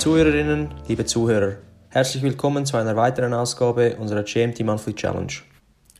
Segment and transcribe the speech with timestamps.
[0.00, 1.56] Zuhörerinnen, liebe Zuhörer,
[1.90, 5.34] herzlich willkommen zu einer weiteren Ausgabe unserer GMT Monthly Challenge.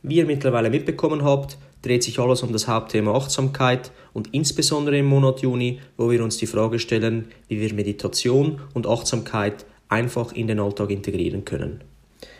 [0.01, 5.05] Wie ihr mittlerweile mitbekommen habt, dreht sich alles um das Hauptthema Achtsamkeit und insbesondere im
[5.05, 10.47] Monat Juni, wo wir uns die Frage stellen, wie wir Meditation und Achtsamkeit einfach in
[10.47, 11.83] den Alltag integrieren können.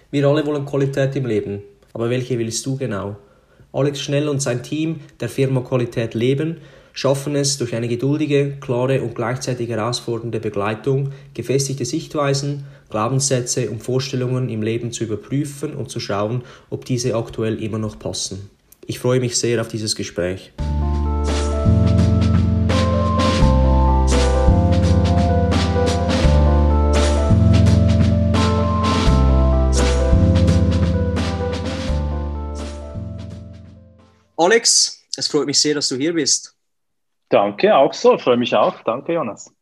[0.10, 1.62] Wir alle wollen Qualität im Leben,
[1.94, 3.18] aber welche willst du genau?
[3.72, 6.58] Alex Schnell und sein Team der Firma Qualität Leben
[6.94, 14.50] schaffen es durch eine geduldige, klare und gleichzeitig herausfordernde Begleitung, gefestigte Sichtweisen, Glaubenssätze und Vorstellungen
[14.50, 18.50] im Leben zu überprüfen und zu schauen, ob diese aktuell immer noch passen.
[18.86, 20.52] Ich freue mich sehr auf dieses Gespräch.
[34.38, 36.56] Alex, es freut mich sehr, dass du hier bist.
[37.32, 38.82] Danke, auch so, freue mich auch.
[38.82, 39.56] Danke, Jonas.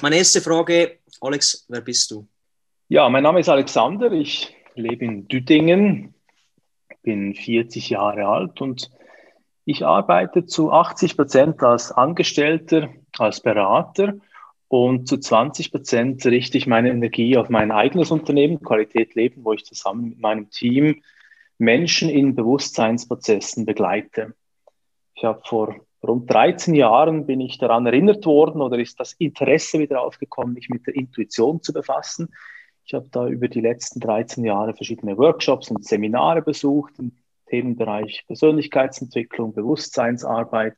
[0.00, 2.26] Meine erste Frage, Alex, wer bist du?
[2.88, 6.14] Ja, mein Name ist Alexander, ich lebe in Düdingen,
[7.02, 8.90] bin 40 Jahre alt und
[9.66, 14.14] ich arbeite zu 80 Prozent als Angestellter, als Berater
[14.68, 19.52] und zu 20 Prozent richte ich meine Energie auf mein eigenes Unternehmen, Qualität Leben, wo
[19.52, 21.02] ich zusammen mit meinem Team
[21.58, 24.34] Menschen in Bewusstseinsprozessen begleite.
[25.14, 29.78] Ich habe vor rund 13 Jahren bin ich daran erinnert worden oder ist das Interesse
[29.78, 32.28] wieder aufgekommen, mich mit der Intuition zu befassen.
[32.84, 37.12] Ich habe da über die letzten 13 Jahre verschiedene Workshops und Seminare besucht im
[37.46, 40.74] Themenbereich Persönlichkeitsentwicklung, Bewusstseinsarbeit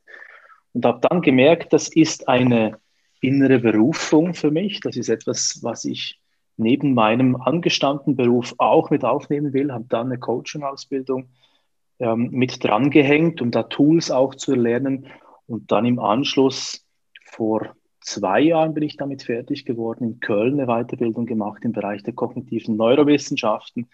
[0.72, 2.78] und habe dann gemerkt, das ist eine
[3.20, 4.80] innere Berufung für mich.
[4.80, 6.20] Das ist etwas, was ich
[6.56, 11.28] neben meinem angestammten Beruf auch mit aufnehmen will, habe dann eine Coaching-Ausbildung
[11.98, 15.06] ähm, mit drangehängt, um da Tools auch zu erlernen.
[15.46, 16.84] Und dann im Anschluss
[17.24, 22.02] vor zwei Jahren bin ich damit fertig geworden, in Köln eine Weiterbildung gemacht im Bereich
[22.02, 23.88] der kognitiven Neurowissenschaften,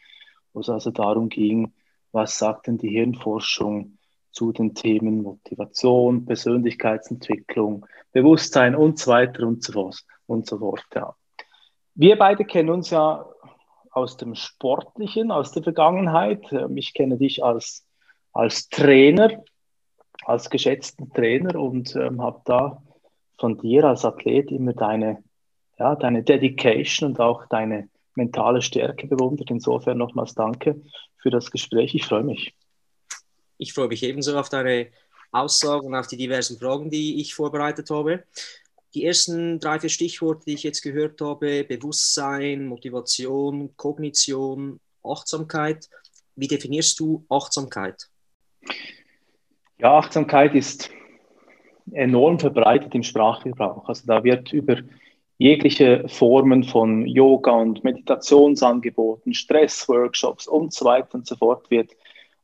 [0.52, 1.72] wo es also darum ging,
[2.12, 3.98] was sagt denn die Hirnforschung
[4.32, 10.04] zu den Themen Motivation, Persönlichkeitsentwicklung, Bewusstsein und so weiter und so fort.
[10.26, 11.14] Und so fort ja.
[11.94, 13.26] Wir beide kennen uns ja
[13.90, 16.50] aus dem Sportlichen, aus der Vergangenheit.
[16.50, 17.86] Ähm, ich kenne dich als,
[18.32, 19.42] als Trainer,
[20.24, 22.82] als geschätzten Trainer und ähm, habe da
[23.38, 25.22] von dir als Athlet immer deine,
[25.78, 29.50] ja, deine Dedication und auch deine mentale Stärke bewundert.
[29.50, 30.80] Insofern nochmals danke
[31.16, 31.94] für das Gespräch.
[31.94, 32.54] Ich freue mich.
[33.58, 34.88] Ich freue mich ebenso auf deine
[35.30, 38.24] Aussagen und auf die diversen Fragen, die ich vorbereitet habe
[38.94, 45.88] die ersten drei, vier Stichworte, die ich jetzt gehört habe, Bewusstsein, Motivation, Kognition, Achtsamkeit.
[46.36, 48.08] Wie definierst du Achtsamkeit?
[49.78, 50.90] Ja, Achtsamkeit ist
[51.90, 53.88] enorm verbreitet im Sprachgebrauch.
[53.88, 54.76] Also da wird über
[55.38, 61.90] jegliche Formen von Yoga und Meditationsangeboten, Stressworkshops und so weiter und so fort wird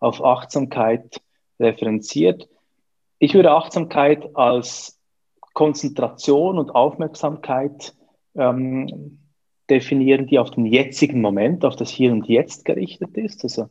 [0.00, 1.20] auf Achtsamkeit
[1.60, 2.48] referenziert.
[3.18, 5.00] Ich würde Achtsamkeit als
[5.54, 7.94] Konzentration und Aufmerksamkeit
[8.36, 9.20] ähm,
[9.70, 13.44] definieren, die auf den jetzigen Moment, auf das Hier und Jetzt gerichtet ist.
[13.44, 13.68] Also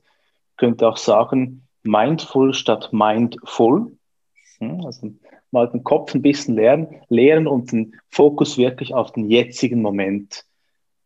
[0.58, 3.92] könnte auch sagen, mindful statt mindful.
[4.60, 5.12] Hm, also
[5.52, 10.46] mal den Kopf ein bisschen leeren, leeren und den Fokus wirklich auf den jetzigen Moment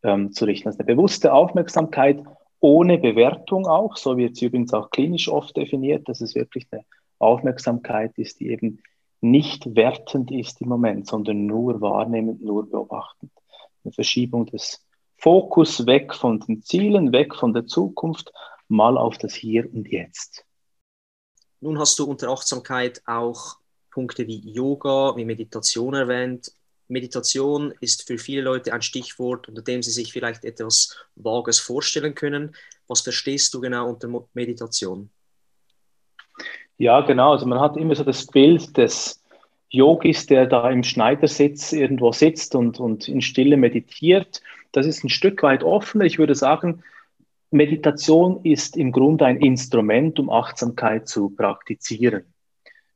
[0.02, 0.68] ähm, zu richten.
[0.68, 2.22] Also eine bewusste Aufmerksamkeit
[2.60, 6.84] ohne Bewertung auch, so wird es übrigens auch klinisch oft definiert, dass es wirklich eine
[7.18, 8.80] Aufmerksamkeit ist, die eben
[9.20, 13.32] nicht wertend ist im Moment, sondern nur wahrnehmend, nur beobachtend.
[13.84, 14.84] Eine Verschiebung des
[15.16, 18.32] Fokus weg von den Zielen, weg von der Zukunft,
[18.68, 20.44] mal auf das Hier und Jetzt.
[21.62, 23.58] Nun hast du unter Achtsamkeit auch
[23.92, 26.50] Punkte wie Yoga, wie Meditation erwähnt.
[26.88, 32.16] Meditation ist für viele Leute ein Stichwort, unter dem sie sich vielleicht etwas Vages vorstellen
[32.16, 32.56] können.
[32.88, 35.08] Was verstehst du genau unter Meditation?
[36.78, 37.30] Ja, genau.
[37.30, 39.22] Also man hat immer so das Bild des
[39.70, 44.42] Yogis, der da im Schneidersitz irgendwo sitzt und, und in Stille meditiert.
[44.72, 46.06] Das ist ein Stück weit offener.
[46.06, 46.82] Ich würde sagen,
[47.52, 52.24] Meditation ist im Grunde ein Instrument, um Achtsamkeit zu praktizieren.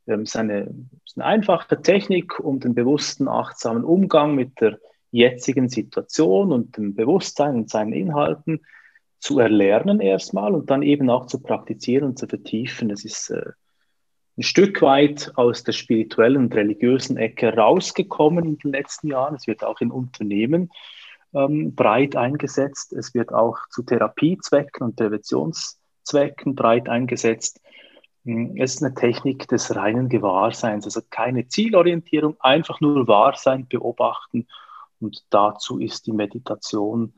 [0.07, 0.75] Es ist eine,
[1.05, 4.79] ist eine einfache Technik, um den bewussten, achtsamen Umgang mit der
[5.11, 8.61] jetzigen Situation und dem Bewusstsein und seinen Inhalten
[9.19, 12.89] zu erlernen erstmal und dann eben auch zu praktizieren und zu vertiefen.
[12.89, 13.53] Das ist äh,
[14.39, 19.35] ein Stück weit aus der spirituellen und religiösen Ecke rausgekommen in den letzten Jahren.
[19.35, 20.71] Es wird auch in Unternehmen
[21.37, 22.93] ähm, breit eingesetzt.
[22.93, 27.61] Es wird auch zu Therapiezwecken und Präventionszwecken breit eingesetzt.
[28.25, 34.47] Hm, es ist eine Technik des reinen Gewahrseins, also keine Zielorientierung, einfach nur Wahrsein beobachten
[34.99, 37.13] Und dazu ist die Meditation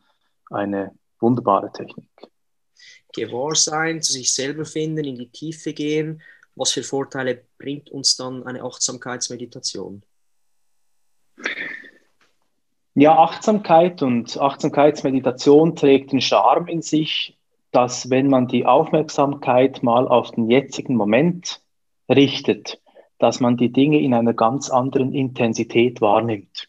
[0.50, 2.08] eine wunderbare Technik.
[3.14, 6.20] Gewahrsein, zu sich selber finden, in die Tiefe gehen.
[6.56, 10.02] Was für Vorteile bringt uns dann eine Achtsamkeitsmeditation?
[12.98, 17.38] Ja, Achtsamkeit und Achtsamkeitsmeditation trägt den Charme in sich,
[17.70, 21.60] dass wenn man die Aufmerksamkeit mal auf den jetzigen Moment
[22.08, 22.80] richtet,
[23.20, 26.68] dass man die Dinge in einer ganz anderen Intensität wahrnimmt.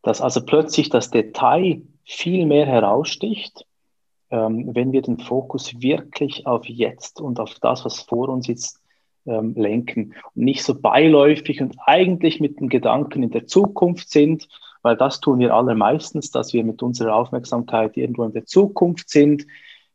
[0.00, 3.66] Dass also plötzlich das Detail viel mehr heraussticht,
[4.30, 8.80] ähm, wenn wir den Fokus wirklich auf jetzt und auf das, was vor uns ist,
[9.26, 14.48] ähm, lenken und nicht so beiläufig und eigentlich mit den Gedanken in der Zukunft sind,
[14.84, 19.46] weil das tun wir allermeistens, dass wir mit unserer Aufmerksamkeit irgendwo in der Zukunft sind,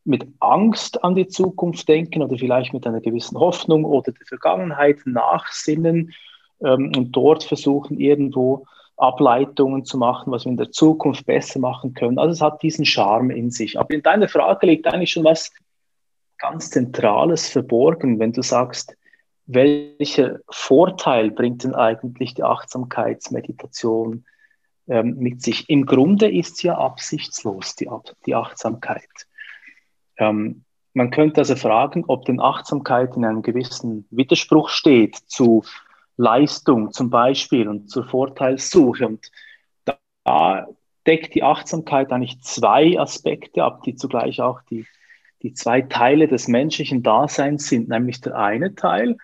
[0.04, 4.98] mit Angst an die Zukunft denken oder vielleicht mit einer gewissen Hoffnung oder der Vergangenheit
[5.06, 6.12] nachsinnen
[6.64, 8.66] ähm, und dort versuchen irgendwo
[8.98, 12.18] Ableitungen zu machen, was wir in der Zukunft besser machen können.
[12.18, 13.80] Also es hat diesen Charme in sich.
[13.80, 15.52] Aber in deiner Frage liegt eigentlich schon was
[16.40, 18.98] ganz Zentrales verborgen, wenn du sagst,
[19.46, 24.26] welcher Vorteil bringt denn eigentlich die Achtsamkeitsmeditation
[24.90, 25.70] ähm, mit sich?
[25.70, 27.88] Im Grunde ist sie ja absichtslos, die,
[28.26, 29.28] die Achtsamkeit.
[30.18, 35.64] Ähm, man könnte also fragen, ob denn Achtsamkeit in einem gewissen Widerspruch steht zu
[36.18, 39.08] Leistung zum Beispiel und zur Vorteilssuche.
[39.08, 39.32] Und
[40.26, 40.68] da
[41.08, 44.86] deckt die Achtsamkeit eigentlich zwei Aspekte ab, die zugleich auch die,
[45.42, 47.88] die zwei Teile des menschlichen Daseins sind.
[47.88, 49.18] Nämlich der eine Teil,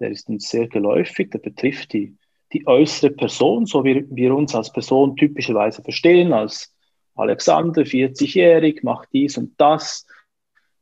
[0.00, 2.16] der ist uns sehr geläufig, der betrifft die,
[2.52, 6.74] die äußere Person, so wie wir uns als Person typischerweise verstehen, als
[7.14, 10.06] Alexander, 40-jährig, macht dies und das,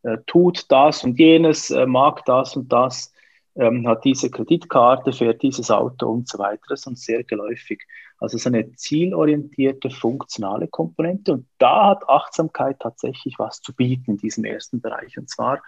[0.03, 3.13] äh, tut das und jenes, äh, mag das und das,
[3.57, 6.63] ähm, hat diese Kreditkarte, fährt dieses Auto und so weiter.
[6.69, 7.87] Das ist sehr geläufig.
[8.19, 14.13] Also es ist eine zielorientierte, funktionale Komponente und da hat Achtsamkeit tatsächlich was zu bieten
[14.13, 15.19] in diesem ersten Bereich.
[15.19, 15.63] Und zwar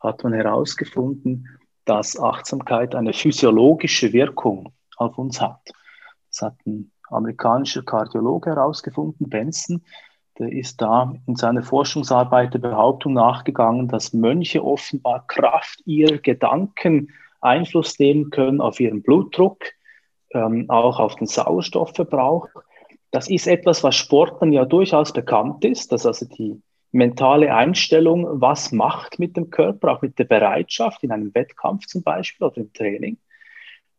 [0.00, 1.48] hat man herausgefunden,
[1.84, 5.60] dass Achtsamkeit eine physiologische Wirkung auf uns hat.
[6.30, 9.82] Das hat ein amerikanischer Kardiologe herausgefunden, Benson.
[10.38, 17.10] Der ist da in seiner Forschungsarbeit der Behauptung nachgegangen, dass Mönche offenbar Kraft ihrer Gedanken
[17.40, 19.64] Einfluss nehmen können auf ihren Blutdruck,
[20.32, 22.48] ähm, auch auf den Sauerstoffverbrauch.
[23.12, 26.60] Das ist etwas, was Sportlern ja durchaus bekannt ist, dass also die
[26.92, 32.02] mentale Einstellung was macht mit dem Körper, auch mit der Bereitschaft in einem Wettkampf zum
[32.02, 33.18] Beispiel oder im Training.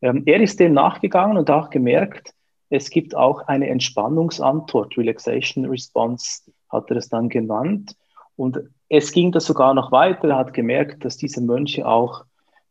[0.02, 2.34] Ähm, er ist dem nachgegangen und auch gemerkt,
[2.70, 7.96] es gibt auch eine Entspannungsantwort, Relaxation Response hat er es dann genannt.
[8.36, 8.60] Und
[8.90, 10.30] es ging das sogar noch weiter.
[10.30, 12.26] Er hat gemerkt, dass diese Mönche auch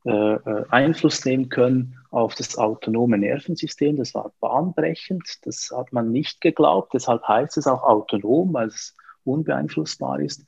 [0.05, 3.96] äh, äh, Einfluss nehmen können auf das autonome Nervensystem.
[3.96, 5.25] Das war bahnbrechend.
[5.43, 6.94] Das hat man nicht geglaubt.
[6.94, 10.46] Deshalb heißt es auch autonom, weil es unbeeinflussbar ist.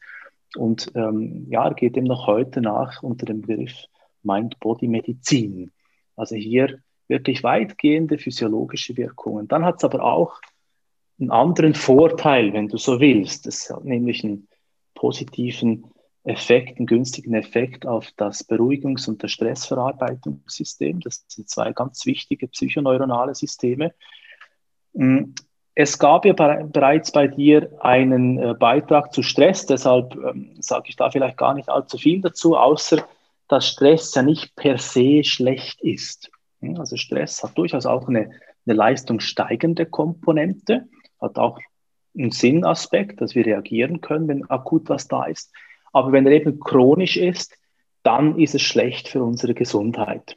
[0.56, 3.74] Und ähm, ja, geht dem noch heute nach unter dem Begriff
[4.22, 5.72] Mind-Body-Medizin.
[6.18, 9.48] Also hier wirklich weitgehende physiologische Wirkungen.
[9.48, 10.40] Dann hat es aber auch
[11.18, 13.46] einen anderen Vorteil, wenn du so willst.
[13.46, 14.48] Es hat nämlich einen
[14.94, 15.84] positiven
[16.24, 21.00] Effekt, einen günstigen Effekt auf das Beruhigungs- und das Stressverarbeitungssystem.
[21.00, 23.94] Das sind zwei ganz wichtige psychoneuronale Systeme.
[24.92, 25.32] Mm,
[25.74, 30.96] es gab ja bereits bei dir einen äh, Beitrag zu Stress, deshalb ähm, sage ich
[30.96, 33.06] da vielleicht gar nicht allzu viel dazu, außer
[33.48, 36.30] dass Stress ja nicht per se schlecht ist.
[36.76, 38.30] Also Stress hat durchaus auch eine,
[38.66, 40.86] eine leistungssteigende Komponente,
[41.20, 41.58] hat auch
[42.16, 45.52] einen Sinnaspekt, dass wir reagieren können, wenn akut was da ist.
[45.92, 47.56] Aber wenn er eben chronisch ist,
[48.02, 50.36] dann ist es schlecht für unsere Gesundheit.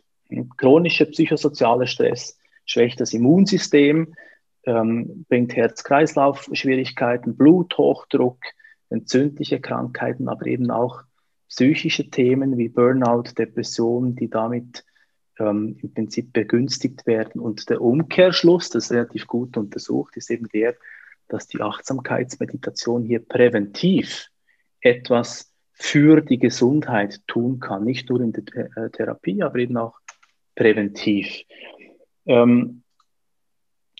[0.57, 4.13] Chronischer psychosozialer Stress schwächt das Immunsystem,
[4.65, 8.39] ähm, bringt Herz-Kreislauf-Schwierigkeiten, Bluthochdruck,
[8.89, 11.01] entzündliche Krankheiten, aber eben auch
[11.51, 14.85] psychische Themen wie Burnout, Depression, die damit
[15.37, 17.41] ähm, im Prinzip begünstigt werden.
[17.41, 20.75] Und der Umkehrschluss, das ist relativ gut untersucht, ist eben der,
[21.27, 24.29] dass die Achtsamkeitsmeditation hier präventiv
[24.79, 29.99] etwas für die Gesundheit tun kann, nicht nur in der äh, Therapie, aber eben auch
[30.55, 31.43] präventiv.
[32.25, 32.83] Ähm,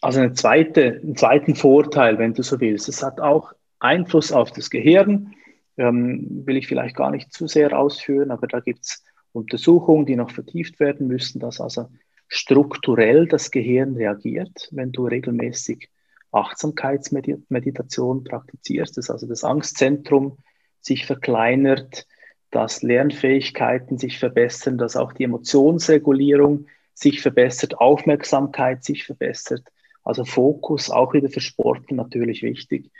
[0.01, 2.87] also eine zweite, einen zweiten Vorteil, wenn du so willst.
[2.87, 5.33] Es hat auch Einfluss auf das Gehirn,
[5.81, 10.15] ähm, will ich vielleicht gar nicht zu sehr ausführen, aber da gibt es Untersuchungen, die
[10.15, 11.87] noch vertieft werden müssen, dass also
[12.27, 15.89] strukturell das Gehirn reagiert, wenn du regelmäßig
[16.31, 20.37] Achtsamkeitsmeditation praktizierst, dass also das Angstzentrum
[20.79, 22.05] sich verkleinert,
[22.51, 29.63] dass Lernfähigkeiten sich verbessern, dass auch die Emotionsregulierung sich verbessert, Aufmerksamkeit sich verbessert,
[30.03, 32.91] Also Fokus auch wieder für Sportler natürlich wichtig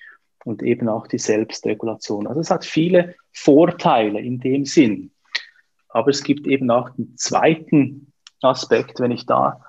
[0.45, 2.27] und eben auch die Selbstregulation.
[2.27, 5.12] Also es hat viele Vorteile in dem Sinn.
[5.89, 9.62] Aber es gibt eben auch den zweiten Aspekt, wenn ich da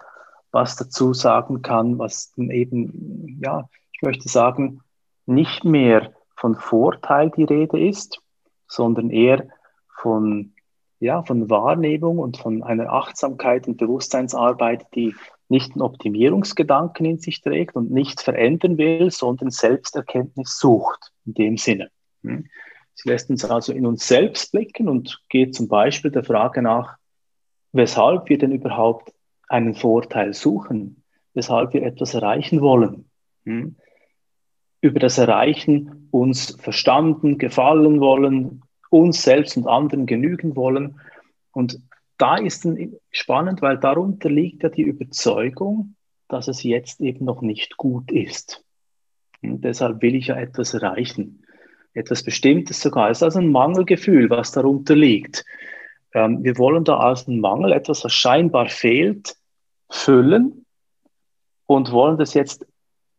[0.53, 4.81] was dazu sagen kann, was eben, ja, ich möchte sagen,
[5.27, 8.21] nicht mehr von Vorteil die Rede ist,
[8.67, 9.49] sondern eher
[9.97, 10.53] von,
[11.01, 15.15] ja, von Wahrnehmung und von einer Achtsamkeit und Bewusstseinsarbeit, die
[15.53, 21.57] nicht einen Optimierungsgedanken in sich trägt und nichts verändern will, sondern Selbsterkenntnis sucht, in dem
[21.57, 21.91] Sinne.
[22.23, 22.47] Hm?
[22.95, 26.97] Sie lässt uns also in uns selbst blicken und geht zum Beispiel der Frage nach,
[27.73, 29.13] weshalb wir denn überhaupt
[29.49, 31.05] einen Vorteil suchen,
[31.35, 33.09] weshalb wir etwas erreichen wollen.
[33.45, 33.77] Hm?
[34.81, 41.01] Über das Erreichen uns verstanden, gefallen wollen, uns selbst und anderen genügen wollen.
[41.53, 41.79] Und
[42.23, 42.69] da ist
[43.11, 45.97] spannend, weil darunter liegt ja die Überzeugung,
[46.29, 48.65] dass es jetzt eben noch nicht gut ist.
[49.43, 51.43] Und deshalb will ich ja etwas erreichen.
[51.95, 53.11] Etwas Bestimmtes sogar.
[53.11, 55.45] Es ist also ein Mangelgefühl, was darunter liegt.
[56.15, 59.35] Ähm, wir wollen da als einen Mangel, etwas, was scheinbar fehlt,
[59.91, 60.65] füllen
[61.67, 62.65] und wollen das jetzt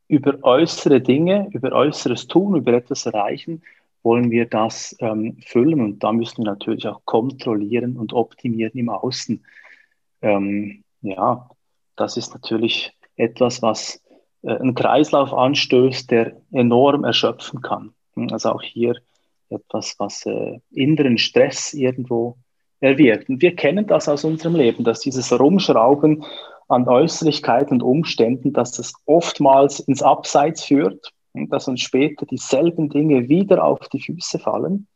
[0.08, 3.64] über äußere Dinge, über äußeres Tun, über etwas erreichen,
[4.04, 8.90] wollen wir das ähm, füllen und da müssen wir natürlich auch kontrollieren und optimieren im
[8.90, 9.44] Außen.
[10.22, 11.50] Ähm, ja,
[11.96, 14.02] das ist natürlich etwas, was
[14.44, 17.94] äh, einen Kreislauf anstößt, der enorm erschöpfen kann.
[18.32, 18.96] Also auch hier
[19.50, 22.38] etwas, was äh, inneren Stress irgendwo
[22.80, 23.30] erwirkt.
[23.30, 26.26] Und wir kennen das aus unserem Leben, dass dieses Rumschrauben
[26.68, 32.90] an Äußerlichkeiten und Umständen, dass es oftmals ins Abseits führt und dass uns später dieselben
[32.90, 34.88] Dinge wieder auf die Füße fallen,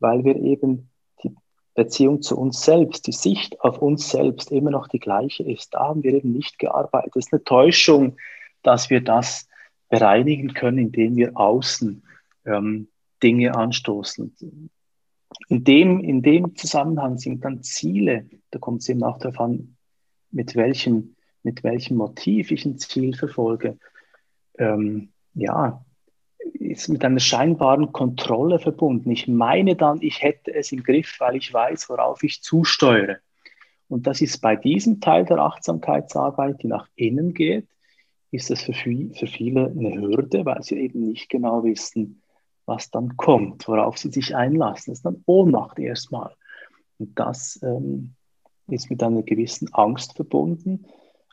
[0.00, 0.90] weil wir eben
[1.22, 1.34] die
[1.74, 5.74] Beziehung zu uns selbst, die Sicht auf uns selbst immer noch die gleiche ist.
[5.74, 7.12] Da haben wir eben nicht gearbeitet.
[7.16, 8.16] Es ist eine Täuschung,
[8.62, 9.48] dass wir das
[9.88, 12.02] bereinigen können, indem wir außen
[12.46, 12.88] ähm,
[13.22, 14.34] Dinge anstoßen.
[15.48, 19.76] In dem, in dem Zusammenhang sind dann Ziele, da kommt es eben auch darauf an,
[20.30, 23.78] mit welchem, mit welchem Motiv ich ein Ziel verfolge.
[24.58, 25.84] Ähm, ja,
[26.54, 29.10] ist mit einer scheinbaren Kontrolle verbunden.
[29.10, 33.18] Ich meine dann, ich hätte es im Griff, weil ich weiß, worauf ich zusteuere.
[33.88, 37.68] Und das ist bei diesem Teil der Achtsamkeitsarbeit, die nach innen geht,
[38.30, 42.22] ist das für, für viele eine Hürde, weil sie eben nicht genau wissen,
[42.66, 44.92] was dann kommt, worauf sie sich einlassen.
[44.92, 46.34] Das ist dann Ohnmacht erstmal.
[46.98, 48.14] Und das ähm,
[48.66, 50.86] ist mit einer gewissen Angst verbunden.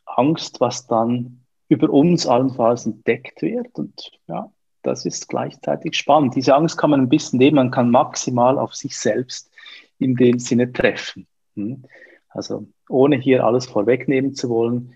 [0.05, 1.40] Angst, was dann
[1.71, 3.79] über uns allenfalls entdeckt wird.
[3.79, 4.51] Und ja,
[4.83, 6.35] das ist gleichzeitig spannend.
[6.35, 9.49] Diese Angst kann man ein bisschen nehmen, man kann maximal auf sich selbst
[9.97, 11.27] in dem Sinne treffen.
[11.55, 11.83] Hm?
[12.27, 14.93] Also ohne hier alles vorwegnehmen zu wollen,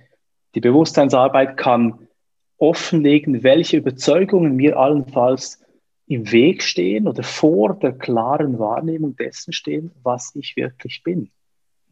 [0.53, 2.09] die Bewusstseinsarbeit kann
[2.57, 5.61] offenlegen, welche Überzeugungen mir allenfalls
[6.07, 11.31] im Weg stehen oder vor der klaren Wahrnehmung dessen stehen, was ich wirklich bin.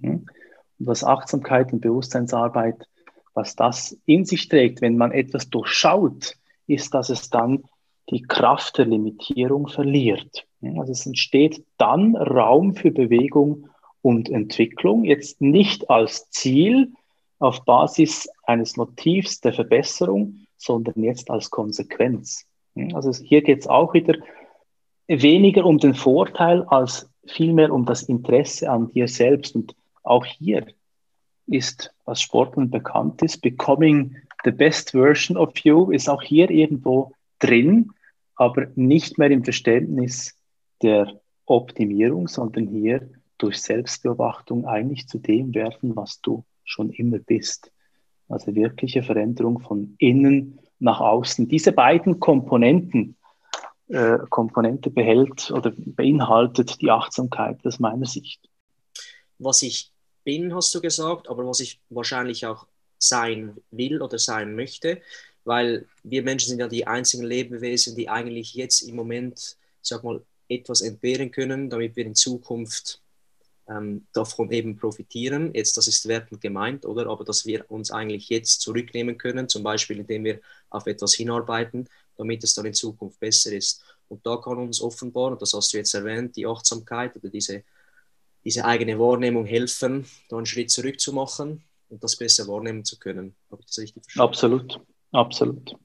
[0.01, 0.29] Und
[0.77, 2.85] was Achtsamkeit und Bewusstseinsarbeit
[3.33, 6.35] was das in sich trägt, wenn man etwas durchschaut,
[6.67, 7.63] ist, dass es dann
[8.09, 10.45] die Kraft der Limitierung verliert.
[10.77, 13.69] Also es entsteht dann Raum für Bewegung
[14.01, 16.91] und Entwicklung, jetzt nicht als Ziel
[17.39, 22.45] auf Basis eines Motivs der Verbesserung, sondern jetzt als Konsequenz.
[22.93, 24.15] Also hier geht es auch wieder
[25.07, 29.55] weniger um den Vorteil als vielmehr um das Interesse an dir selbst.
[29.55, 30.65] Und auch hier
[31.47, 33.41] ist, was Sportlern bekannt ist.
[33.41, 37.91] Becoming the best version of you ist auch hier irgendwo drin,
[38.35, 40.37] aber nicht mehr im Verständnis
[40.81, 47.71] der Optimierung, sondern hier durch Selbstbeobachtung eigentlich zu dem werden, was du schon immer bist.
[48.29, 51.47] Also wirkliche Veränderung von innen nach außen.
[51.47, 53.15] Diese beiden Komponenten,
[53.89, 58.49] äh, Komponente behält oder beinhaltet die Achtsamkeit aus meiner Sicht.
[59.39, 59.92] Was ich
[60.23, 65.01] bin, hast du gesagt, aber was ich wahrscheinlich auch sein will oder sein möchte,
[65.45, 70.23] weil wir Menschen sind ja die einzigen Lebewesen, die eigentlich jetzt im Moment, sag mal,
[70.47, 73.01] etwas entbehren können, damit wir in Zukunft
[73.67, 75.53] ähm, davon eben profitieren.
[75.53, 77.07] Jetzt, das ist wertend gemeint, oder?
[77.07, 80.39] Aber dass wir uns eigentlich jetzt zurücknehmen können, zum Beispiel indem wir
[80.69, 81.87] auf etwas hinarbeiten,
[82.17, 83.83] damit es dann in Zukunft besser ist.
[84.09, 87.63] Und da kann uns offenbar, und das hast du jetzt erwähnt, die Achtsamkeit oder diese
[88.43, 92.99] diese eigene Wahrnehmung helfen, da einen Schritt zurück zu machen und das besser wahrnehmen zu
[92.99, 93.35] können.
[93.51, 94.29] Habe ich das richtig verstanden?
[94.29, 94.79] Absolut,
[95.11, 95.75] absolut.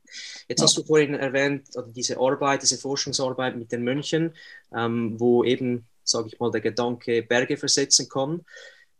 [0.48, 0.64] Jetzt ja.
[0.64, 4.34] hast du vorhin erwähnt, also diese Arbeit, diese Forschungsarbeit mit den Mönchen,
[4.74, 8.44] ähm, wo eben, sage ich mal, der Gedanke Berge versetzen kann.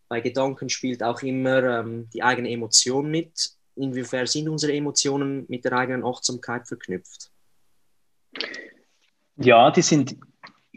[0.08, 3.50] Bei Gedanken spielt auch immer ähm, die eigene Emotion mit.
[3.74, 7.30] inwiefern sind unsere Emotionen mit der eigenen Achtsamkeit verknüpft?
[9.36, 10.16] Ja, die sind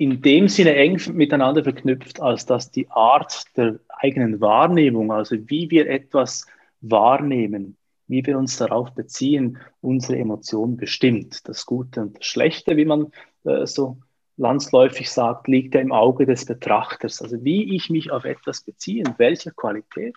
[0.02, 5.70] in dem Sinne eng miteinander verknüpft, als dass die Art der eigenen Wahrnehmung, also wie
[5.70, 6.48] wir etwas
[6.82, 7.78] wahrnehmen,
[8.08, 11.48] wie wir uns darauf beziehen, unsere Emotionen bestimmt.
[11.48, 13.12] Das Gute und das Schlechte, wie man
[13.44, 13.98] äh, so
[14.38, 17.22] landsläufig sagt, liegt ja im Auge des Betrachters.
[17.22, 20.16] Also wie ich mich auf etwas beziehe, in welcher Qualität,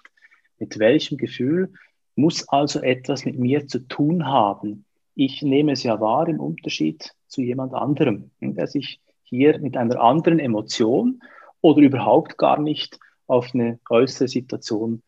[0.59, 1.75] mit welchem Gefühl,
[2.17, 4.87] muss also etwas mit mir zu tun haben.
[5.15, 10.01] Ich nehme es ja wahr im Unterschied zu jemand anderem, der sich hier mit einer
[10.01, 11.21] anderen Emotion
[11.61, 15.03] oder überhaupt gar nicht auf eine äußere Situation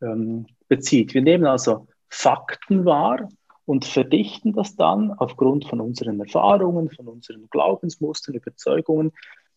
[0.00, 1.14] ähm, bezieht.
[1.14, 3.28] Wir nehmen also Fakten wahr
[3.64, 9.12] und verdichten das dann aufgrund von unseren Erfahrungen, von unseren Glaubensmustern, Überzeugungen,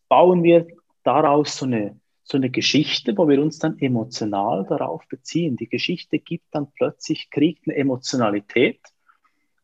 [0.08, 0.68] bauen wir
[1.04, 5.56] daraus so eine, so eine Geschichte, wo wir uns dann emotional darauf beziehen.
[5.56, 8.80] Die Geschichte gibt dann plötzlich, kriegt eine Emotionalität.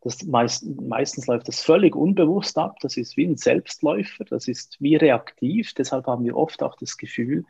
[0.05, 2.77] Das meist, meistens läuft das völlig unbewusst ab.
[2.81, 5.73] Das ist wie ein Selbstläufer, das ist wie reaktiv.
[5.73, 7.43] Deshalb haben wir oft auch das Gefühl,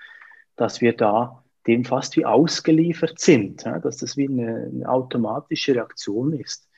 [0.55, 5.75] dass wir da dem fast wie ausgeliefert sind, ja, dass das wie eine, eine automatische
[5.75, 6.69] Reaktion ist.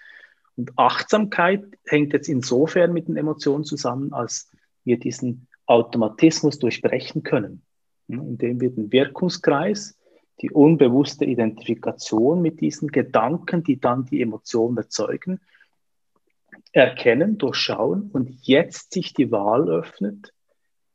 [0.55, 4.49] Und Achtsamkeit hängt jetzt insofern mit den Emotionen zusammen, als
[4.83, 7.61] wir diesen Automatismus durchbrechen können,
[8.07, 9.95] indem wir den Wirkungskreis,
[10.41, 15.39] die unbewusste Identifikation mit diesen Gedanken, die dann die Emotionen erzeugen,
[16.83, 20.33] erkennen, durchschauen und jetzt sich die Wahl öffnet,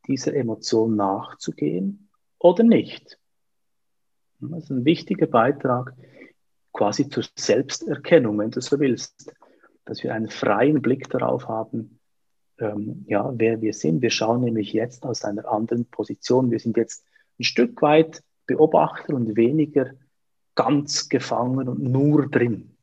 [0.06, 2.08] dieser Emotion nachzugehen
[2.38, 3.18] oder nicht.
[4.40, 5.94] Das ist ein wichtiger Beitrag
[6.72, 9.32] quasi zur Selbsterkennung, wenn du so willst
[9.84, 11.98] dass wir einen freien Blick darauf haben,
[12.58, 14.02] ähm, ja, wer wir sind.
[14.02, 16.50] Wir schauen nämlich jetzt aus einer anderen Position.
[16.50, 17.04] Wir sind jetzt
[17.38, 19.92] ein Stück weit Beobachter und weniger
[20.54, 22.76] ganz gefangen und nur drin.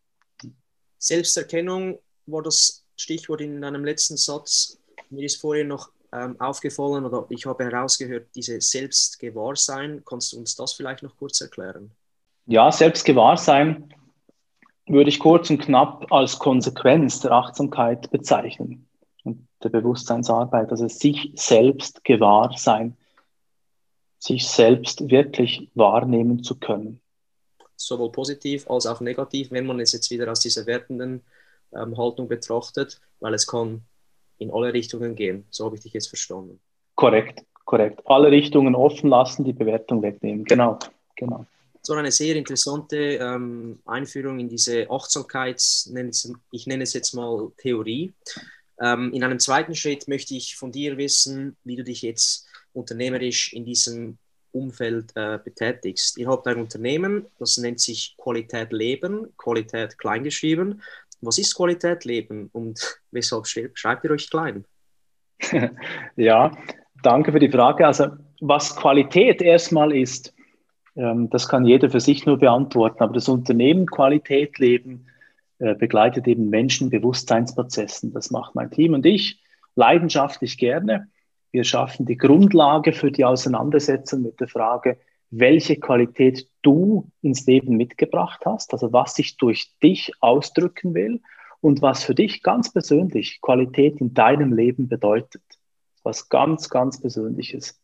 [0.98, 4.78] Selbsterkennung war das Stichwort in deinem letzten Satz.
[5.10, 10.04] Mir ist vorhin noch ähm, aufgefallen oder ich habe herausgehört, diese Selbstgewahrsein.
[10.06, 11.92] Kannst du uns das vielleicht noch kurz erklären?
[12.46, 13.94] Ja, Selbstgewahrsein
[14.86, 18.88] würde ich kurz und knapp als Konsequenz der Achtsamkeit bezeichnen
[19.24, 22.98] und der Bewusstseinsarbeit, also sich selbst gewahr sein,
[24.18, 27.00] sich selbst wirklich wahrnehmen zu können.
[27.78, 31.22] Sowohl positiv als auch negativ, wenn man es jetzt wieder aus dieser wertenden
[31.74, 33.82] ähm, Haltung betrachtet, weil es kann
[34.38, 35.46] in alle Richtungen gehen.
[35.50, 36.60] So habe ich dich jetzt verstanden.
[36.96, 38.02] Korrekt, korrekt.
[38.06, 40.46] Alle Richtungen offen lassen, die Bewertung wegnehmen.
[40.46, 40.80] Genau,
[41.16, 41.46] genau
[41.82, 45.92] so eine sehr interessante ähm, Einführung in diese Achtsamkeits,
[46.52, 48.14] ich nenne es jetzt mal Theorie.
[48.80, 53.54] Ähm, in einem zweiten Schritt möchte ich von dir wissen, wie du dich jetzt unternehmerisch
[53.54, 54.18] in diesem
[54.52, 56.18] Umfeld äh, betätigst.
[56.18, 60.82] Ihr habt ein Unternehmen, das nennt sich Qualität Leben, Qualität kleingeschrieben.
[61.22, 64.66] Was ist Qualität Leben und weshalb schreibt ihr euch klein?
[66.16, 66.52] ja,
[67.04, 67.88] danke für die Frage.
[67.88, 68.08] Also
[68.42, 70.34] was Qualität erstmal ist,
[70.96, 73.04] ähm, das kann jeder für sich nur beantworten.
[73.04, 75.08] Aber das Unternehmen Qualität Leben
[75.60, 78.14] äh, begleitet eben Menschen Bewusstseinsprozessen.
[78.14, 79.42] Das macht mein Team und ich
[79.76, 81.08] leidenschaftlich gerne.
[81.52, 84.98] Wir schaffen die Grundlage für die Auseinandersetzung mit der Frage,
[85.32, 91.22] welche Qualität du ins Leben mitgebracht hast, also was sich durch dich ausdrücken will
[91.62, 95.44] und was für dich ganz persönlich Qualität in deinem Leben bedeutet.
[96.04, 97.80] Was ganz, ganz Persönliches.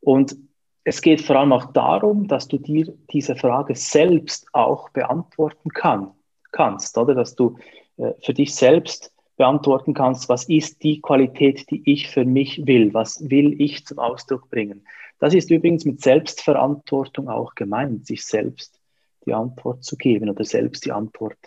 [0.00, 0.36] Und
[0.84, 6.12] es geht vor allem auch darum, dass du dir diese Frage selbst auch beantworten kann,
[6.52, 7.14] kannst, oder?
[7.14, 7.56] Dass du
[7.96, 12.94] äh, für dich selbst beantworten kannst, was ist die Qualität, die ich für mich will?
[12.94, 14.86] Was will ich zum Ausdruck bringen?
[15.18, 18.80] Das ist übrigens mit Selbstverantwortung auch gemeint, sich selbst
[19.24, 21.38] die Antwort zu geben oder selbst die Antwort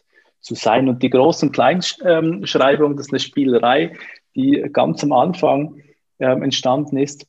[0.41, 0.89] zu sein.
[0.89, 3.95] Und die Groß- und Kleinschreibung, das ist eine Spielerei,
[4.36, 5.82] die ganz am Anfang
[6.19, 7.25] ähm, entstanden ist,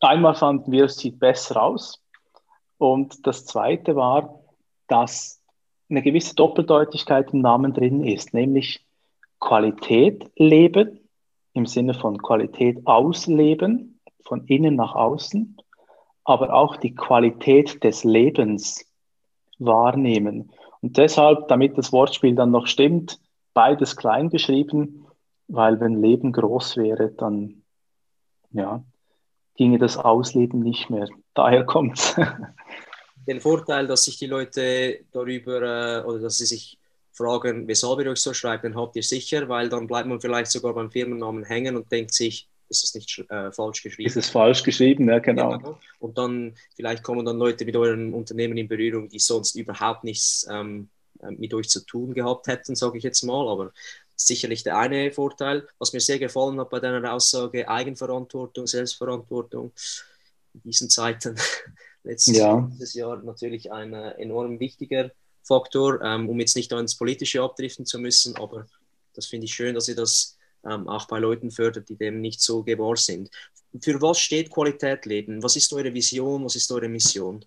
[0.00, 2.02] Einmal fanden wir, es sieht besser aus.
[2.78, 4.40] Und das Zweite war,
[4.88, 5.42] dass
[5.90, 8.86] eine gewisse Doppeldeutigkeit im Namen drin ist, nämlich
[9.40, 11.00] Qualität leben
[11.52, 15.56] im Sinne von Qualität ausleben, von innen nach außen,
[16.30, 18.86] aber auch die Qualität des Lebens
[19.58, 20.52] wahrnehmen.
[20.80, 23.18] Und deshalb, damit das Wortspiel dann noch stimmt,
[23.52, 25.06] beides klein geschrieben,
[25.48, 27.62] weil wenn Leben groß wäre, dann
[28.52, 28.84] ja,
[29.56, 31.08] ginge das Ausleben nicht mehr.
[31.34, 32.14] Daher kommt es.
[33.26, 36.78] Den Vorteil, dass sich die Leute darüber äh, oder dass sie sich
[37.10, 40.52] fragen, weshalb ihr euch so schreibt, den habt ihr sicher, weil dann bleibt man vielleicht
[40.52, 44.06] sogar beim Firmennamen hängen und denkt sich, ist das nicht äh, falsch geschrieben?
[44.06, 45.52] Ist es falsch geschrieben, ja, genau.
[45.52, 50.04] Ja, und dann vielleicht kommen dann Leute mit eurem Unternehmen in Berührung, die sonst überhaupt
[50.04, 50.88] nichts ähm,
[51.20, 53.48] äh, mit euch zu tun gehabt hätten, sage ich jetzt mal.
[53.48, 53.72] Aber
[54.14, 55.66] sicherlich der eine Vorteil.
[55.78, 59.72] Was mir sehr gefallen hat bei deiner Aussage, Eigenverantwortung, Selbstverantwortung
[60.54, 61.36] in diesen Zeiten,
[62.04, 62.70] letztes ja.
[62.92, 65.10] Jahr natürlich ein äh, enorm wichtiger
[65.42, 68.66] Faktor, ähm, um jetzt nicht ins Politische abdriften zu müssen, aber
[69.14, 72.40] das finde ich schön, dass ihr das ähm, auch bei Leuten fördert, die dem nicht
[72.40, 73.30] so gewahr sind.
[73.80, 75.42] Für was steht Qualität Leben?
[75.42, 76.44] Was ist eure Vision?
[76.44, 77.44] Was ist eure Mission?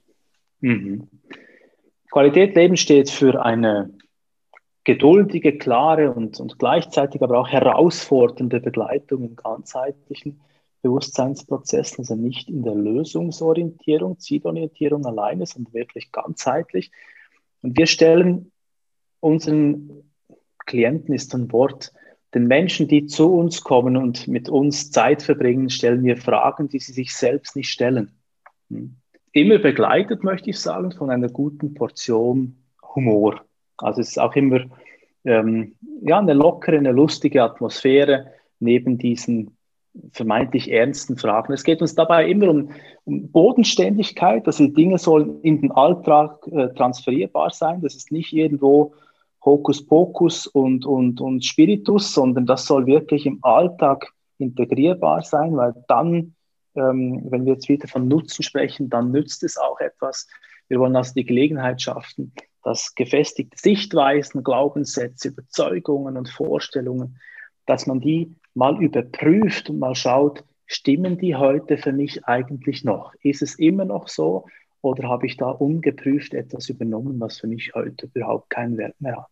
[0.62, 1.08] Mhm.
[2.12, 3.92] Qualität Leben steht für eine
[4.84, 10.42] geduldige, klare und, und gleichzeitig aber auch herausfordernde Begleitung in ganzheitlichen
[10.82, 16.92] Bewusstseinsprozessen, also nicht in der Lösungsorientierung, Zielorientierung alleine, sondern wirklich ganzheitlich.
[17.62, 18.52] Und wir stellen
[19.22, 20.04] unseren
[20.66, 21.94] Klienten, ist ein Wort,
[22.34, 26.80] den Menschen, die zu uns kommen und mit uns Zeit verbringen, stellen wir Fragen, die
[26.80, 28.12] sie sich selbst nicht stellen.
[28.70, 28.96] Hm.
[29.32, 32.56] Immer begleitet, möchte ich sagen, von einer guten Portion
[32.96, 33.42] Humor.
[33.78, 34.62] Also es ist auch immer
[35.26, 38.28] ähm, ja, eine lockere, eine lustige Atmosphäre
[38.60, 39.58] neben diesen
[40.12, 41.54] vermeintlich ernsten Fragen.
[41.54, 42.72] Es geht uns dabei immer um,
[43.06, 47.82] um Bodenständigkeit, dass die Dinge sollen in den Alltag äh, transferierbar sein.
[47.82, 48.94] Das ist nicht irgendwo
[49.46, 56.36] Hokuspokus und, und, und Spiritus, sondern das soll wirklich im Alltag integrierbar sein, weil dann,
[56.76, 60.28] ähm, wenn wir jetzt wieder von Nutzen sprechen, dann nützt es auch etwas.
[60.70, 67.20] Wir wollen also die Gelegenheit schaffen, dass gefestigte Sichtweisen, Glaubenssätze, Überzeugungen und Vorstellungen,
[67.66, 73.14] dass man die mal überprüft und mal schaut, stimmen die heute für mich eigentlich noch?
[73.22, 74.46] Ist es immer noch so
[74.84, 79.16] oder habe ich da ungeprüft etwas übernommen, was für mich heute überhaupt keinen Wert mehr
[79.16, 79.30] hat?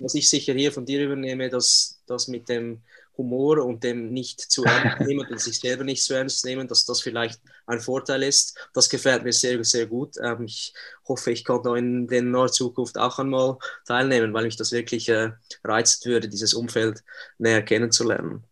[0.00, 2.82] Was ich sicher hier von dir übernehme, dass das mit dem
[3.16, 6.86] Humor und dem nicht zu ernst nehmen und sich selber nicht zu ernst nehmen, dass
[6.86, 8.58] das vielleicht ein Vorteil ist.
[8.74, 10.16] Das gefällt mir sehr, sehr gut.
[10.24, 10.74] Ähm, ich
[11.06, 15.08] hoffe, ich kann da in der nahen Zukunft auch einmal teilnehmen, weil mich das wirklich
[15.08, 15.30] äh,
[15.62, 17.04] reizt würde, dieses Umfeld
[17.38, 18.42] näher kennenzulernen.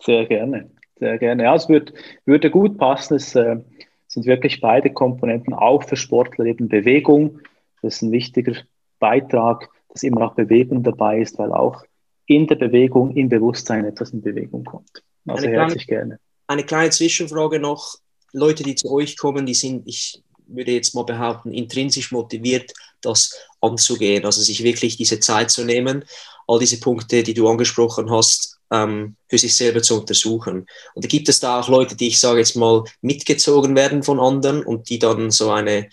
[0.00, 1.42] Sehr gerne, sehr gerne.
[1.44, 1.92] Ja, es wird,
[2.26, 3.16] würde gut passen.
[3.16, 3.56] Es äh,
[4.14, 7.40] sind wirklich beide Komponenten, auch für Sportler eben Bewegung.
[7.82, 8.54] Das ist ein wichtiger
[9.00, 11.82] Beitrag, dass immer auch Bewegung dabei ist, weil auch
[12.26, 15.02] in der Bewegung, im Bewusstsein etwas in Bewegung kommt.
[15.26, 16.20] Also eine herzlich kleine, gerne.
[16.46, 17.96] Eine kleine Zwischenfrage noch.
[18.32, 23.36] Leute, die zu euch kommen, die sind, ich würde jetzt mal behaupten, intrinsisch motiviert, das
[23.60, 26.04] anzugehen, also sich wirklich diese Zeit zu nehmen,
[26.46, 30.66] all diese Punkte, die du angesprochen hast, ähm, für sich selber zu untersuchen.
[30.94, 34.20] Und da gibt es da auch Leute, die ich sage jetzt mal mitgezogen werden von
[34.20, 35.88] anderen und die dann so eine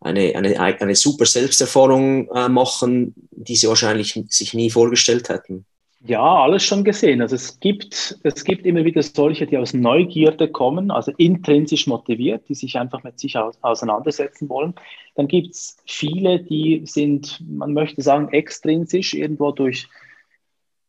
[0.00, 5.64] eine, eine, eine super Selbsterfahrung äh, machen, die sie wahrscheinlich sich nie vorgestellt hätten.
[6.06, 7.20] Ja, alles schon gesehen.
[7.20, 12.48] Also es gibt, es gibt immer wieder solche, die aus Neugierde kommen, also intrinsisch motiviert,
[12.48, 14.74] die sich einfach mit sich auseinandersetzen wollen.
[15.16, 19.88] Dann gibt es viele, die sind, man möchte sagen, extrinsisch irgendwo durch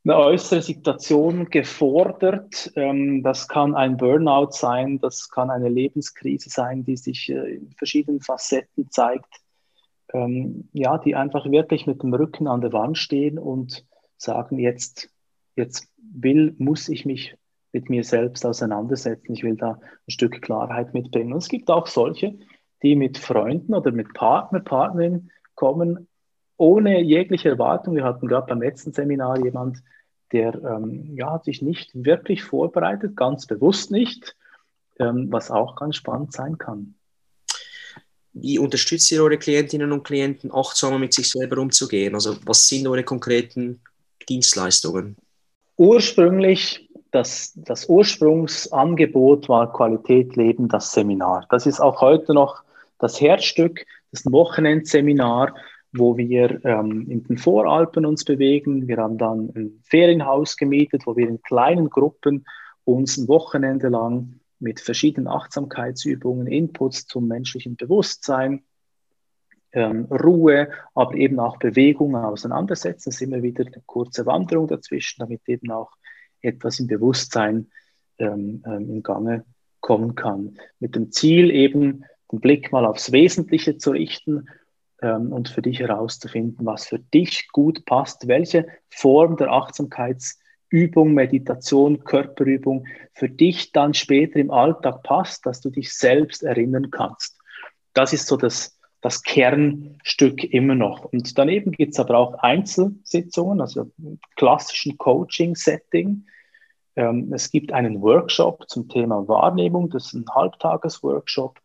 [0.04, 2.72] eine äußere Situation gefordert.
[2.76, 7.72] Ähm, das kann ein Burnout sein, das kann eine Lebenskrise sein, die sich äh, in
[7.72, 9.42] verschiedenen Facetten zeigt.
[10.14, 13.86] Ähm, ja, die einfach wirklich mit dem Rücken an der Wand stehen und
[14.18, 15.10] sagen, jetzt,
[15.56, 17.36] jetzt will, muss ich mich
[17.72, 19.34] mit mir selbst auseinandersetzen.
[19.34, 21.34] Ich will da ein Stück Klarheit mitbringen.
[21.34, 22.38] Und es gibt auch solche,
[22.82, 26.08] die mit Freunden oder mit Partner, Partnerin kommen,
[26.60, 27.96] ohne jegliche Erwartung.
[27.96, 29.82] Wir hatten gerade beim letzten Seminar jemand,
[30.32, 34.36] der ähm, ja, sich nicht wirklich vorbereitet, ganz bewusst nicht,
[35.00, 36.96] ähm, was auch ganz spannend sein kann.
[38.34, 42.14] Wie unterstützt ihr eure Klientinnen und Klienten, achtsamer mit sich selber umzugehen?
[42.14, 43.82] Also was sind eure konkreten
[44.28, 45.16] Dienstleistungen?
[45.78, 51.48] Ursprünglich, das, das Ursprungsangebot war Qualität Leben, das Seminar.
[51.50, 52.62] Das ist auch heute noch
[53.00, 55.56] das Herzstück, das Wochenendseminar,
[55.92, 58.88] wo wir ähm, in den Voralpen uns bewegen.
[58.88, 62.46] Wir haben dann ein Ferienhaus gemietet, wo wir in kleinen Gruppen
[62.84, 68.64] uns ein Wochenende lang mit verschiedenen Achtsamkeitsübungen, Inputs zum menschlichen Bewusstsein,
[69.72, 73.10] ähm, Ruhe, aber eben auch Bewegung auseinandersetzen.
[73.10, 75.92] Es ist immer wieder eine kurze Wanderung dazwischen, damit eben auch
[76.42, 77.68] etwas im Bewusstsein
[78.18, 79.46] ähm, ähm, in Gange
[79.80, 80.58] kommen kann.
[80.80, 84.48] Mit dem Ziel eben den Blick mal aufs Wesentliche zu richten
[85.02, 92.04] ähm, und für dich herauszufinden, was für dich gut passt, welche Form der Achtsamkeitsübung, Meditation,
[92.04, 97.38] Körperübung für dich dann später im Alltag passt, dass du dich selbst erinnern kannst.
[97.94, 101.06] Das ist so das, das Kernstück immer noch.
[101.06, 103.92] Und daneben gibt es aber auch Einzelsitzungen, also
[104.36, 106.26] klassischen Coaching-Setting.
[106.96, 111.60] Ähm, es gibt einen Workshop zum Thema Wahrnehmung, das ist ein Halbtagesworkshop.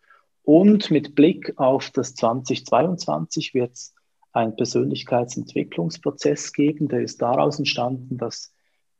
[0.45, 3.95] Und mit Blick auf das 2022 wird es
[4.33, 6.89] einen Persönlichkeitsentwicklungsprozess geben.
[6.89, 8.53] Der ist daraus entstanden, dass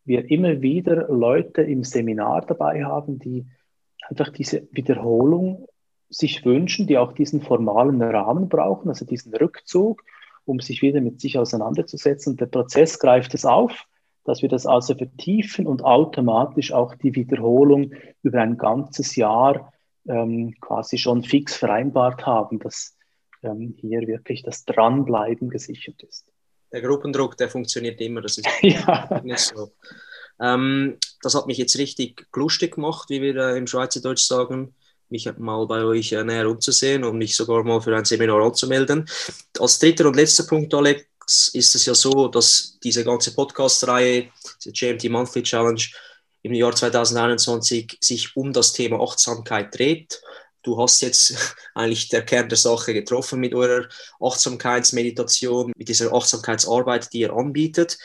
[0.05, 3.47] wir immer wieder Leute im Seminar dabei haben, die
[4.09, 5.67] einfach diese Wiederholung
[6.09, 10.03] sich wünschen, die auch diesen formalen Rahmen brauchen, also diesen Rückzug,
[10.47, 12.37] um sich wieder mit sich auseinanderzusetzen.
[12.37, 13.85] Der Prozess greift es auf,
[14.25, 19.74] dass wir das also vertiefen und automatisch auch die Wiederholung über ein ganzes Jahr
[20.09, 22.97] ähm, quasi schon fix vereinbart haben, dass
[23.43, 26.31] ähm, hier wirklich das Dranbleiben gesichert ist.
[26.73, 29.21] Der Gruppendruck, der funktioniert immer, das ist ja.
[29.23, 29.73] nicht so.
[30.41, 34.75] Ähm, das hat mich jetzt richtig lustig gemacht, wie wir äh, im Schweizerdeutsch sagen,
[35.09, 39.09] mich mal bei euch äh, näher umzusehen und mich sogar mal für ein Seminar anzumelden.
[39.59, 44.29] Als dritter und letzter Punkt, Alex, ist es ja so, dass diese ganze Podcast-Reihe,
[44.65, 45.83] die GMT Monthly Challenge,
[46.45, 50.23] im Jahr 2021 sich um das Thema Achtsamkeit dreht.
[50.63, 53.87] Du hast jetzt eigentlich der Kern der Sache getroffen mit eurer
[54.21, 57.99] Achtsamkeitsmeditation, mit dieser Achtsamkeitsarbeit, die ihr anbietet.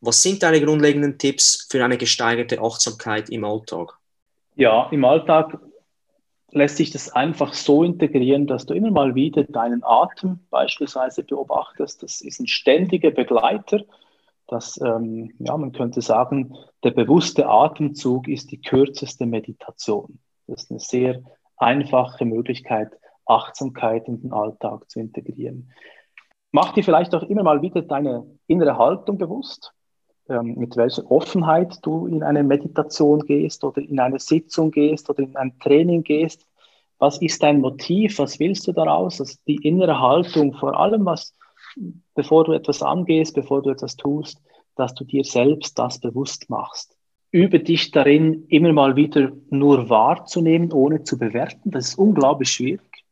[0.00, 3.96] Was sind deine grundlegenden Tipps für eine gesteigerte Achtsamkeit im Alltag?
[4.56, 5.58] Ja, im Alltag
[6.50, 12.02] lässt sich das einfach so integrieren, dass du immer mal wieder deinen Atem beispielsweise beobachtest.
[12.02, 13.84] Das ist ein ständiger Begleiter.
[14.46, 20.18] Das, ähm, ja, man könnte sagen, der bewusste Atemzug ist die kürzeste Meditation.
[20.46, 21.22] Das ist eine sehr
[21.56, 22.90] einfache Möglichkeit,
[23.26, 25.70] Achtsamkeit in den Alltag zu integrieren.
[26.52, 29.72] Mach dir vielleicht auch immer mal wieder deine innere Haltung bewusst
[30.28, 35.22] ähm, mit welcher Offenheit du in eine Meditation gehst oder in eine Sitzung gehst oder
[35.22, 36.46] in ein Training gehst.
[36.98, 38.18] Was ist dein Motiv?
[38.18, 39.20] Was willst du daraus?
[39.20, 41.34] Also die innere Haltung, vor allem, was,
[42.14, 44.40] bevor du etwas angehst, bevor du etwas tust,
[44.76, 46.96] dass du dir selbst das bewusst machst.
[47.30, 51.70] Übe dich darin, immer mal wieder nur wahrzunehmen, ohne zu bewerten.
[51.70, 53.04] Das ist unglaublich schwierig.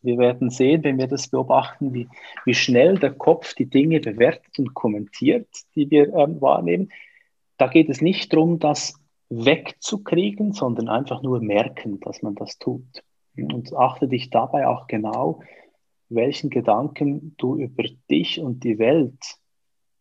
[0.00, 2.08] Wir werden sehen, wenn wir das beobachten, wie,
[2.44, 6.92] wie schnell der Kopf die Dinge bewertet und kommentiert, die wir ähm, wahrnehmen.
[7.56, 8.94] Da geht es nicht darum, das
[9.28, 13.02] wegzukriegen, sondern einfach nur merken, dass man das tut.
[13.36, 15.42] Und achte dich dabei auch genau,
[16.08, 19.36] welchen Gedanken du über dich und die Welt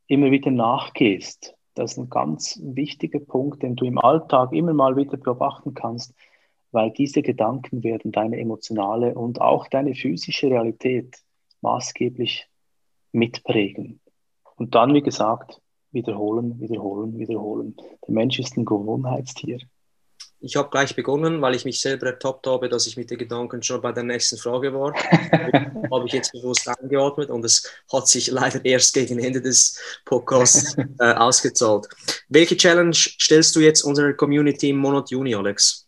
[0.08, 1.56] immer wieder nachgehst.
[1.74, 6.14] Das ist ein ganz wichtiger Punkt, den du im Alltag immer mal wieder beobachten kannst
[6.72, 11.24] weil diese Gedanken werden deine emotionale und auch deine physische Realität
[11.62, 12.48] maßgeblich
[13.12, 14.00] mitprägen.
[14.58, 17.76] Und dann, wie gesagt, wiederholen, wiederholen, wiederholen.
[18.08, 19.60] Der Mensch ist ein Gewohnheitstier.
[20.40, 23.64] Ich habe gleich begonnen, weil ich mich selber ertappt habe, dass ich mit den Gedanken
[23.64, 24.94] schon bei der nächsten Frage war.
[25.92, 30.78] habe ich jetzt bewusst eingeatmet und es hat sich leider erst gegen Ende des Podcasts
[31.00, 31.88] äh, ausgezahlt.
[32.30, 35.88] Welche Challenge stellst du jetzt unserer Community im Monat Juni, Alex?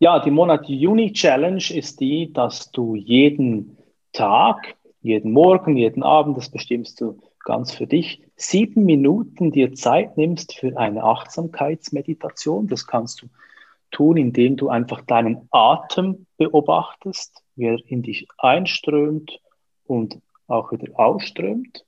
[0.00, 3.76] Ja, die Monat Juni Challenge ist die, dass du jeden
[4.12, 10.16] Tag, jeden Morgen, jeden Abend, das bestimmst du ganz für dich, sieben Minuten dir Zeit
[10.16, 12.68] nimmst für eine Achtsamkeitsmeditation.
[12.68, 13.26] Das kannst du
[13.90, 19.40] tun, indem du einfach deinen Atem beobachtest, wie er in dich einströmt
[19.84, 21.84] und auch wieder ausströmt.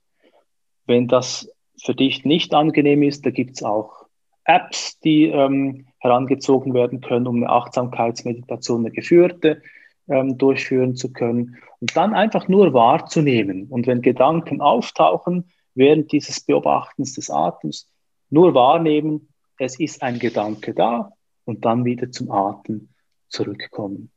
[0.85, 1.49] Wenn das
[1.81, 4.05] für dich nicht angenehm ist, da gibt es auch
[4.45, 9.61] Apps, die ähm, herangezogen werden können, um eine Achtsamkeitsmeditation, eine geführte
[10.07, 11.57] ähm, durchführen zu können.
[11.79, 13.67] Und dann einfach nur wahrzunehmen.
[13.67, 17.89] Und wenn Gedanken auftauchen während dieses Beobachtens des Atems,
[18.29, 21.11] nur wahrnehmen, es ist ein Gedanke da
[21.45, 22.89] und dann wieder zum Atem
[23.29, 24.11] zurückkommen.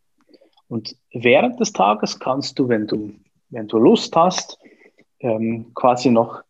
[0.69, 3.15] Und während des Tages kannst du, wenn du,
[3.51, 4.59] wenn du Lust hast,
[5.21, 6.43] ähm, quasi noch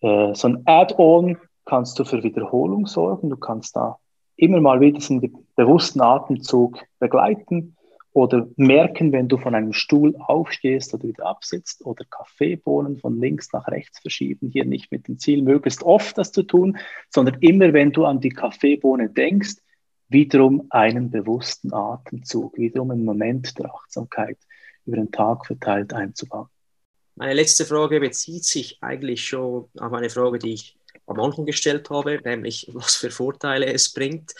[0.00, 3.30] äh, so ein Add-on kannst du für Wiederholung sorgen.
[3.30, 3.98] Du kannst da
[4.36, 7.76] immer mal wieder diesen bewussten Atemzug begleiten
[8.12, 13.52] oder merken, wenn du von einem Stuhl aufstehst oder wieder absitzt oder Kaffeebohnen von links
[13.52, 14.50] nach rechts verschieben.
[14.52, 18.20] Hier nicht mit dem Ziel, möglichst oft das zu tun, sondern immer, wenn du an
[18.20, 19.56] die Kaffeebohne denkst,
[20.08, 24.38] wiederum einen bewussten Atemzug, wiederum einen Moment der Achtsamkeit
[24.84, 26.48] über den Tag verteilt einzubauen.
[27.14, 31.90] Meine letzte Frage bezieht sich eigentlich schon auf eine Frage, die ich am Anfang gestellt
[31.90, 34.32] habe, nämlich was für Vorteile es bringt.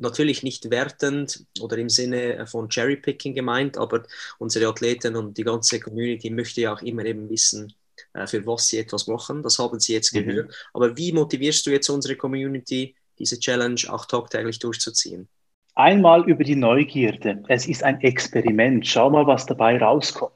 [0.00, 4.04] Natürlich nicht wertend oder im Sinne von Cherrypicking gemeint, aber
[4.38, 7.74] unsere Athleten und die ganze Community möchte ja auch immer eben wissen,
[8.14, 9.42] äh, für was sie etwas machen.
[9.42, 10.24] Das haben sie jetzt mhm.
[10.24, 10.48] gehört.
[10.48, 10.52] Mhm.
[10.72, 15.28] Aber wie motivierst du jetzt unsere Community, diese Challenge auch tagtäglich durchzuziehen?
[15.74, 17.42] Einmal über die Neugierde.
[17.48, 18.86] Es ist ein Experiment.
[18.86, 20.32] Schau mal, was dabei rauskommt.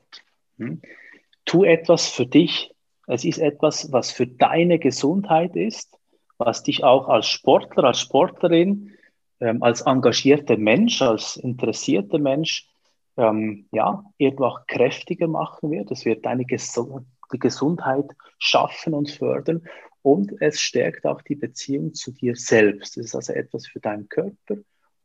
[0.58, 0.82] Hm?
[1.44, 2.72] Tu etwas für dich,
[3.06, 5.98] es ist etwas, was für deine Gesundheit ist,
[6.38, 8.91] was dich auch als Sportler, als Sportlerin,
[9.42, 12.68] ähm, als engagierter Mensch, als interessierter Mensch,
[13.16, 15.90] ähm, ja, irgendwo auch kräftiger machen wird.
[15.90, 16.78] Es wird deine, Ges
[17.32, 18.06] die Gesundheit
[18.38, 19.62] schaffen und fördern
[20.02, 22.96] und es stärkt auch die Beziehung zu dir selbst.
[22.96, 24.56] Es ist also etwas für deinen Körper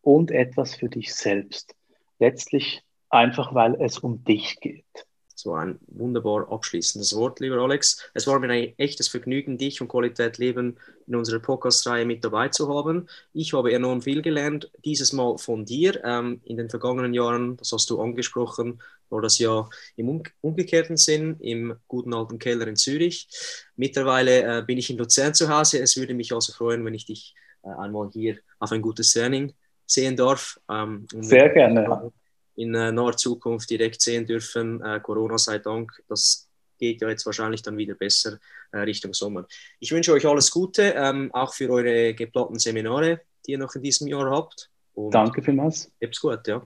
[0.02, 1.74] und etwas für dich selbst.
[2.20, 5.08] Letztlich einfach, weil es um dich geht.
[5.38, 8.10] So ein wunderbar abschließendes Wort, lieber Alex.
[8.16, 12.48] Es war mir ein echtes Vergnügen, dich und Qualität Leben in unserer Podcast-Reihe mit dabei
[12.48, 13.08] zu haben.
[13.34, 16.04] Ich habe enorm viel gelernt, dieses Mal von dir.
[16.04, 21.36] Ähm, in den vergangenen Jahren, das hast du angesprochen, war das ja im umgekehrten Sinn
[21.40, 23.30] im guten alten Keller in Zürich.
[23.76, 25.80] Mittlerweile äh, bin ich in Luzern zu Hause.
[25.80, 29.54] Es würde mich also freuen, wenn ich dich äh, einmal hier auf ein gutes Training
[29.86, 30.60] sehen darf.
[30.68, 32.12] Ähm, Sehr gerne
[32.58, 34.82] in äh, naher Zukunft direkt sehen dürfen.
[34.82, 38.40] Äh, Corona sei Dank, das geht ja jetzt wahrscheinlich dann wieder besser
[38.72, 39.46] äh, Richtung Sommer.
[39.80, 43.82] Ich wünsche euch alles Gute, ähm, auch für eure geplanten Seminare, die ihr noch in
[43.82, 44.70] diesem Jahr habt.
[44.94, 45.92] Und Danke vielmals.
[46.04, 46.62] Hab's gut, ja.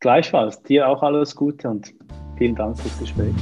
[0.00, 1.94] Gleichfalls, dir auch alles Gute und
[2.36, 3.34] vielen Dank fürs Gespräch.